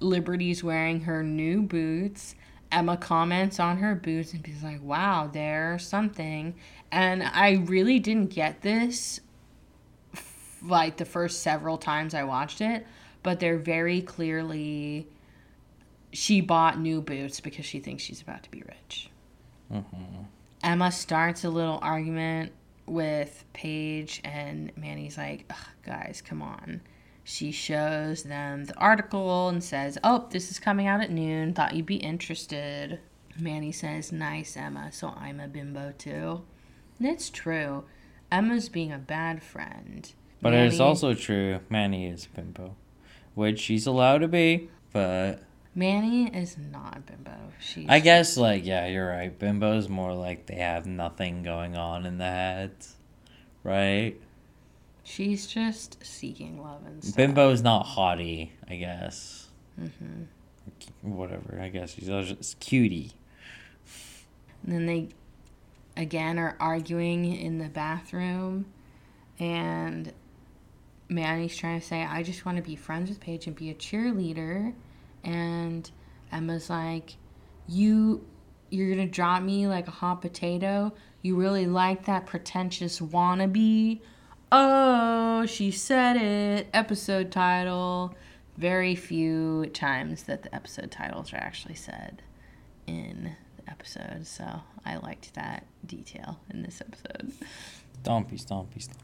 [0.00, 2.34] Liberty's wearing her new boots.
[2.72, 6.54] Emma comments on her boots and she's like, wow, they're something.
[6.92, 9.20] And I really didn't get this
[10.14, 12.86] f- like the first several times I watched it,
[13.22, 15.08] but they're very clearly
[16.12, 19.10] she bought new boots because she thinks she's about to be rich.
[19.72, 20.22] Mm-hmm.
[20.62, 22.52] Emma starts a little argument
[22.86, 26.80] with Paige, and Manny's like, Ugh, guys, come on.
[27.30, 31.54] She shows them the article and says, Oh, this is coming out at noon.
[31.54, 32.98] Thought you'd be interested.
[33.38, 34.90] Manny says, Nice, Emma.
[34.90, 36.42] So I'm a bimbo too.
[36.98, 37.84] And it's true.
[38.32, 40.12] Emma's being a bad friend.
[40.42, 41.60] But it's also true.
[41.68, 42.74] Manny is a bimbo,
[43.36, 44.68] which she's allowed to be.
[44.92, 45.40] But
[45.72, 47.36] Manny is not a bimbo.
[47.60, 49.38] She's I guess like yeah, you're right.
[49.38, 52.96] Bimbo's more like they have nothing going on in the heads,
[53.62, 54.20] right?
[55.10, 57.16] She's just seeking love and stuff.
[57.16, 59.48] Bimbo's not haughty, I guess.
[59.76, 60.22] hmm
[61.02, 61.58] Whatever.
[61.60, 63.12] I guess she's just cutie.
[64.62, 65.08] And then they
[65.96, 68.66] again are arguing in the bathroom
[69.38, 70.12] and
[71.08, 73.74] Manny's trying to say, I just want to be friends with Paige and be a
[73.74, 74.74] cheerleader
[75.24, 75.90] and
[76.30, 77.16] Emma's like,
[77.66, 78.24] You
[78.70, 80.92] you're gonna drop me like a hot potato?
[81.22, 84.00] You really like that pretentious wannabe?
[84.52, 86.68] Oh, she said it.
[86.74, 88.14] Episode title.
[88.56, 92.22] Very few times that the episode titles are actually said
[92.86, 97.32] in the episode, so I liked that detail in this episode.
[98.02, 98.96] Stompy, stompy, stompy.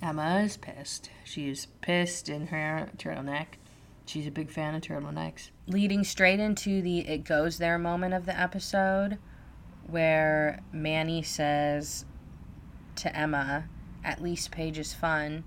[0.00, 1.10] Emma is pissed.
[1.24, 3.46] She's pissed in her turtleneck.
[4.06, 5.50] She's a big fan of turtlenecks.
[5.66, 9.18] Leading straight into the it goes there moment of the episode,
[9.86, 12.06] where Manny says
[12.96, 13.66] to Emma,
[14.04, 15.44] At least Paige is fun.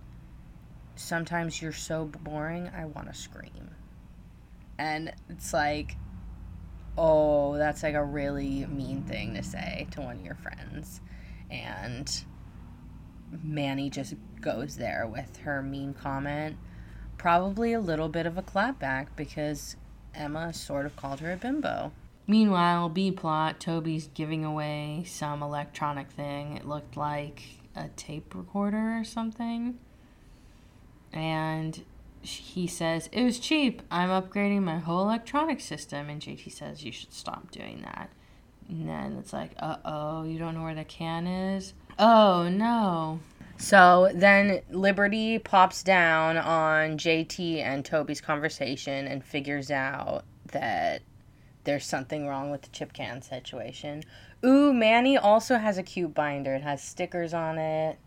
[0.96, 3.72] Sometimes you're so boring, I want to scream.
[4.78, 5.98] And it's like,
[6.98, 11.02] oh, that's like a really mean thing to say to one of your friends.
[11.50, 12.12] And
[13.44, 16.58] Manny just goes there with her mean comment.
[17.18, 19.76] Probably a little bit of a clapback because
[20.14, 21.92] Emma sort of called her a bimbo.
[22.28, 26.56] Meanwhile, B plot, Toby's giving away some electronic thing.
[26.56, 27.42] It looked like
[27.76, 29.78] a tape recorder or something.
[31.12, 31.84] And
[32.22, 33.82] he says, It was cheap.
[33.92, 36.10] I'm upgrading my whole electronic system.
[36.10, 38.10] And JT says, You should stop doing that.
[38.70, 41.74] And then it's like, Uh oh, you don't know where the can is?
[42.00, 43.20] Oh no.
[43.58, 51.02] So then Liberty pops down on JT and Toby's conversation and figures out that
[51.64, 54.04] there's something wrong with the chip can situation.
[54.46, 56.56] Ooh, Manny also has a cute binder.
[56.56, 57.98] It has stickers on it.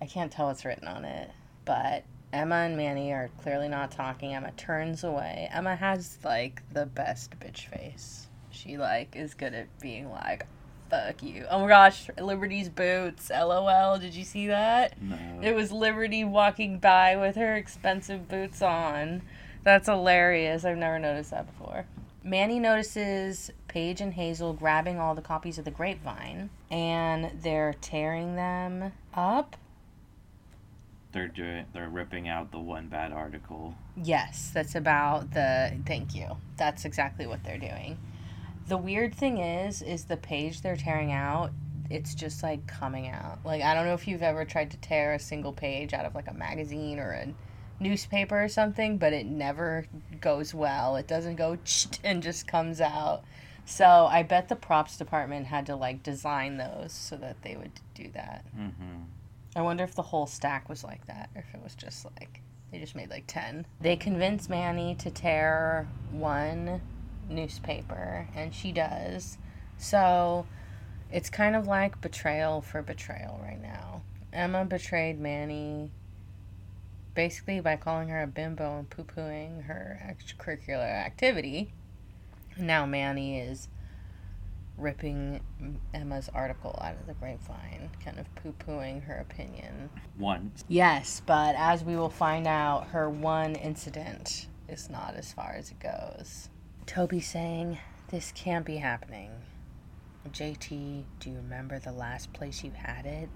[0.00, 1.30] I can't tell what's written on it,
[1.64, 4.34] but Emma and Manny are clearly not talking.
[4.34, 5.48] Emma turns away.
[5.52, 8.26] Emma has like the best bitch face.
[8.50, 10.46] She like is good at being like,
[10.90, 11.46] fuck you.
[11.50, 13.30] Oh my gosh, Liberty's boots.
[13.30, 13.98] LOL.
[13.98, 15.00] Did you see that?
[15.00, 15.16] No.
[15.42, 19.22] It was Liberty walking by with her expensive boots on.
[19.64, 20.64] That's hilarious.
[20.64, 21.86] I've never noticed that before.
[22.28, 28.36] Manny notices Paige and Hazel grabbing all the copies of the grapevine and they're tearing
[28.36, 29.56] them up.
[31.12, 31.64] They're doing.
[31.72, 33.74] They're ripping out the one bad article.
[33.96, 36.36] Yes, that's about the thank you.
[36.58, 37.98] That's exactly what they're doing.
[38.66, 41.52] The weird thing is is the page they're tearing out,
[41.88, 43.38] it's just like coming out.
[43.42, 46.14] Like I don't know if you've ever tried to tear a single page out of
[46.14, 47.34] like a magazine or a
[47.80, 49.86] newspaper or something, but it never
[50.20, 50.96] goes well.
[50.96, 51.58] It doesn't go
[52.04, 53.22] and just comes out.
[53.64, 57.72] So I bet the props department had to like design those so that they would
[57.94, 58.44] do that.
[58.56, 59.02] Mm-hmm.
[59.56, 62.40] I wonder if the whole stack was like that, or if it was just like
[62.72, 63.66] they just made like ten.
[63.80, 66.80] They convince Manny to tear one
[67.28, 69.36] newspaper, and she does.
[69.76, 70.46] So
[71.10, 74.02] it's kind of like betrayal for betrayal right now.
[74.32, 75.90] Emma betrayed Manny
[77.18, 81.68] basically by calling her a bimbo and poo pooing her extracurricular activity.
[82.56, 83.66] Now Manny is
[84.76, 85.40] ripping
[85.92, 89.90] Emma's article out of the grapevine, kind of poo pooing her opinion.
[90.16, 90.52] One.
[90.68, 95.72] Yes, but as we will find out, her one incident is not as far as
[95.72, 96.50] it goes.
[96.86, 97.78] Toby saying,
[98.12, 99.32] This can't be happening.
[100.30, 103.28] JT, do you remember the last place you had it?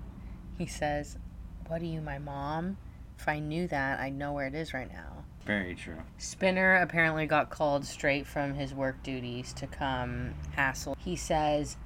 [0.57, 1.18] He says,
[1.66, 2.76] What are you, my mom?
[3.22, 5.22] If I knew that, I'd know where it is right now.
[5.46, 5.98] Very true.
[6.18, 10.96] Spinner apparently got called straight from his work duties to come hassle.
[10.98, 11.76] He says,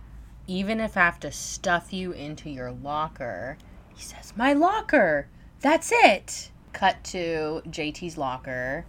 [0.47, 3.59] even if I have to stuff you into your locker,
[3.95, 5.29] he says, My locker!
[5.61, 6.53] That's it!
[6.73, 8.87] Cut to JT's locker.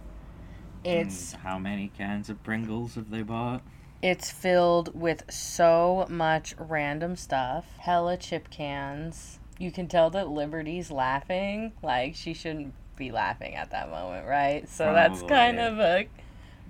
[0.82, 3.60] It's And how many cans of Pringles have they bought?
[4.00, 7.66] it's filled with so much random stuff.
[7.78, 9.38] Hella chip cans.
[9.58, 11.72] You can tell that Liberty's laughing.
[11.82, 14.68] Like she shouldn't be laughing at that moment, right?
[14.68, 16.06] So that's kind of a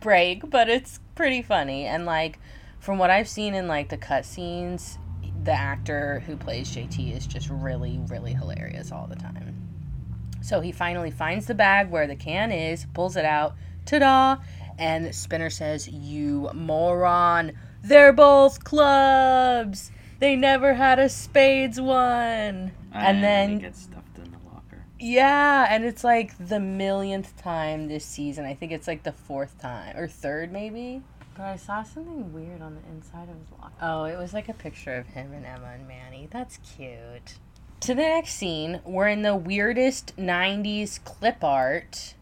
[0.00, 1.84] break, but it's pretty funny.
[1.84, 2.38] And like
[2.78, 4.98] from what I've seen in like the cutscenes,
[5.44, 9.54] the actor who plays JT is just really, really hilarious all the time.
[10.40, 14.36] So he finally finds the bag where the can is, pulls it out, ta-da!
[14.78, 17.52] And Spinner says, "You moron!
[17.82, 19.90] They're both clubs.
[20.20, 24.84] They never had a spades one." And then it gets stuffed in the locker.
[24.98, 28.44] yeah, and it's like the millionth time this season.
[28.44, 31.02] I think it's like the fourth time or third, maybe.
[31.36, 33.74] But I saw something weird on the inside of his locker.
[33.80, 36.28] Oh, it was like a picture of him and Emma and Manny.
[36.30, 37.34] That's cute.
[37.80, 42.14] To the next scene, we're in the weirdest 90s clip art.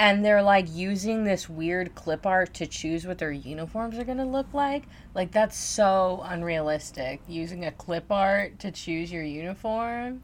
[0.00, 4.24] And they're like using this weird clip art to choose what their uniforms are gonna
[4.24, 4.84] look like.
[5.14, 7.20] Like, that's so unrealistic.
[7.28, 10.22] Using a clip art to choose your uniform.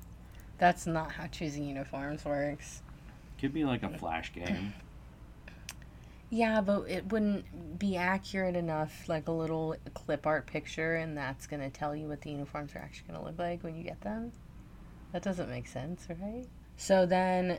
[0.57, 2.81] That's not how choosing uniforms works.
[3.39, 4.73] Could be like a flash game.
[6.31, 11.47] Yeah, but it wouldn't be accurate enough, like a little clip art picture, and that's
[11.47, 13.85] going to tell you what the uniforms are actually going to look like when you
[13.85, 14.33] get them.
[15.13, 16.47] That doesn't make sense, right?
[16.79, 17.59] So then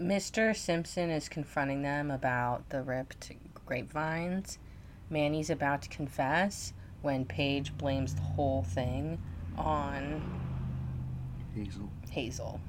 [0.00, 0.56] Mr.
[0.56, 3.32] Simpson is confronting them about the ripped
[3.66, 4.58] grapevines.
[5.10, 6.72] Manny's about to confess
[7.02, 9.20] when Paige blames the whole thing
[9.58, 10.22] on
[11.54, 11.90] Hazel.
[12.10, 12.60] Hazel.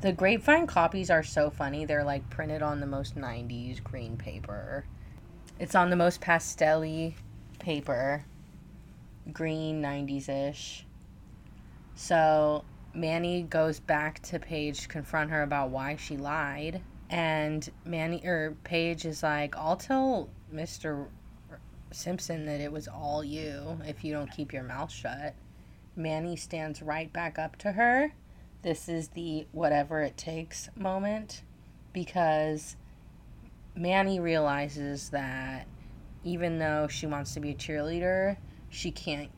[0.00, 1.84] The grapevine copies are so funny.
[1.84, 4.86] They're like printed on the most 90s green paper.
[5.58, 7.12] It's on the most pastel
[7.58, 8.24] paper.
[9.32, 10.86] Green 90s ish.
[11.94, 12.64] So
[12.94, 16.80] Manny goes back to Paige to confront her about why she lied.
[17.10, 21.06] And Manny or Paige is like, I'll tell Mr.
[21.90, 25.34] Simpson that it was all you if you don't keep your mouth shut.
[25.96, 28.12] Manny stands right back up to her.
[28.62, 31.42] This is the whatever it takes moment
[31.92, 32.76] because
[33.76, 35.66] Manny realizes that
[36.24, 38.36] even though she wants to be a cheerleader,
[38.70, 39.30] she can't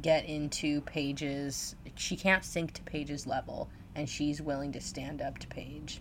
[0.00, 5.38] get into Paige's, she can't sink to Paige's level, and she's willing to stand up
[5.38, 6.00] to Paige.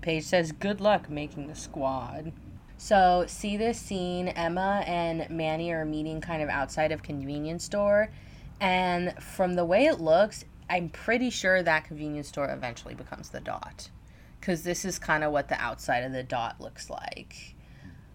[0.00, 2.32] Paige says, Good luck making the squad.
[2.76, 4.28] So, see this scene.
[4.28, 8.10] Emma and Manny are meeting kind of outside of convenience store.
[8.60, 13.40] And from the way it looks, I'm pretty sure that convenience store eventually becomes the
[13.40, 13.90] dot.
[14.38, 17.56] Because this is kind of what the outside of the dot looks like.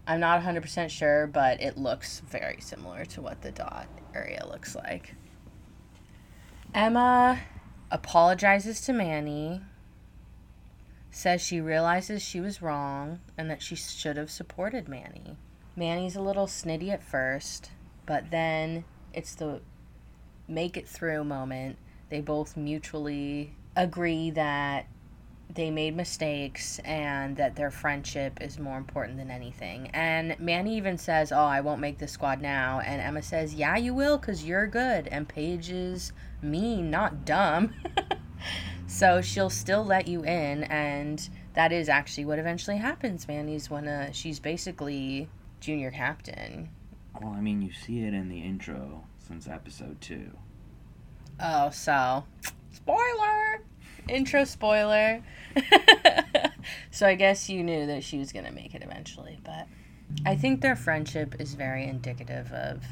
[0.06, 4.74] I'm not 100% sure, but it looks very similar to what the dot area looks
[4.74, 5.14] like.
[6.74, 7.40] Emma
[7.92, 9.60] apologizes to Manny,
[11.08, 15.36] says she realizes she was wrong and that she should have supported Manny.
[15.76, 17.70] Manny's a little snitty at first,
[18.06, 19.60] but then it's the
[20.48, 21.78] make it through moment.
[22.10, 24.86] They both mutually agree that
[25.52, 29.90] they made mistakes and that their friendship is more important than anything.
[29.92, 32.80] And Manny even says, Oh, I won't make the squad now.
[32.80, 35.08] And Emma says, Yeah, you will, because you're good.
[35.08, 37.74] And Paige is mean, not dumb.
[38.86, 40.64] so she'll still let you in.
[40.64, 43.28] And that is actually what eventually happens.
[43.28, 45.28] Manny's when uh, she's basically
[45.60, 46.68] junior captain.
[47.20, 50.30] Well, I mean, you see it in the intro since episode two.
[51.40, 52.24] Oh, so
[52.72, 53.62] spoiler!
[54.08, 55.22] Intro spoiler.
[56.90, 59.66] so I guess you knew that she was going to make it eventually, but
[60.26, 62.84] I think their friendship is very indicative of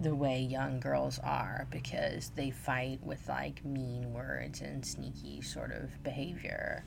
[0.00, 5.72] the way young girls are because they fight with like mean words and sneaky sort
[5.72, 6.84] of behavior.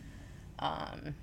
[0.60, 1.16] Um,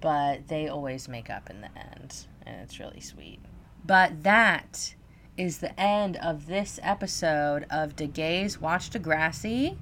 [0.00, 3.40] but they always make up in the end, and it's really sweet.
[3.84, 4.94] But that
[5.36, 9.76] is the end of this episode of De Gays Watch Degrassi.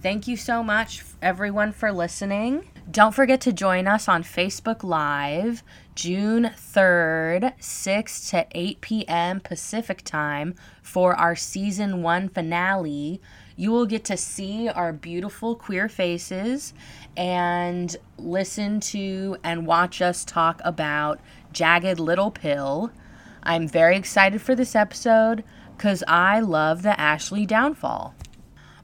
[0.00, 2.68] Thank you so much, everyone, for listening.
[2.88, 5.64] Don't forget to join us on Facebook Live
[5.96, 9.40] June 3rd, 6 to 8 p.m.
[9.40, 13.20] Pacific time for our season one finale.
[13.56, 16.74] You will get to see our beautiful queer faces
[17.16, 21.18] and listen to and watch us talk about
[21.52, 22.92] Jagged Little Pill.
[23.42, 25.42] I'm very excited for this episode
[25.76, 28.14] because I love the Ashley downfall.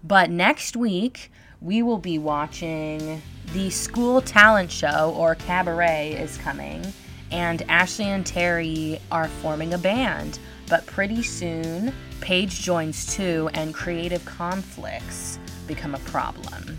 [0.07, 1.33] But next week,
[1.63, 3.23] we will be watching
[3.55, 6.93] the school talent show or cabaret is coming,
[7.33, 10.39] and Ashley and Terri are forming a band.
[10.69, 16.77] But pretty soon, Paige joins too, and creative conflicts become a problem.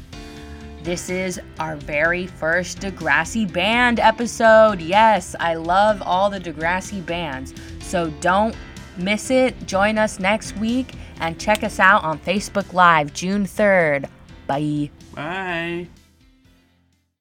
[0.83, 4.79] This is our very first Degrassi Band episode.
[4.79, 7.55] Yes, I love all the Degrassi bands.
[7.79, 8.55] So don't
[8.97, 9.65] miss it.
[9.65, 14.09] Join us next week and check us out on Facebook Live June 3rd.
[14.47, 14.89] Bye.
[15.13, 15.87] Bye.